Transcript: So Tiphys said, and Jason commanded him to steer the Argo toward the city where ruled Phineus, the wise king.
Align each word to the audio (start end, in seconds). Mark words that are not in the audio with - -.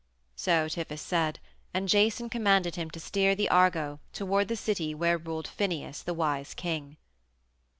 So 0.35 0.67
Tiphys 0.67 0.99
said, 0.99 1.37
and 1.75 1.87
Jason 1.87 2.27
commanded 2.31 2.75
him 2.75 2.89
to 2.89 2.99
steer 2.99 3.35
the 3.35 3.47
Argo 3.49 3.99
toward 4.13 4.47
the 4.47 4.55
city 4.55 4.95
where 4.95 5.19
ruled 5.19 5.47
Phineus, 5.47 6.01
the 6.01 6.15
wise 6.15 6.55
king. 6.55 6.97